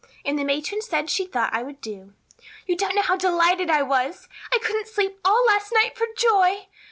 [0.25, 2.13] And the matron said she thought I would do.
[2.65, 4.27] You don't know how delighted I was.
[4.51, 6.69] I couldn't sleep all last night for joy.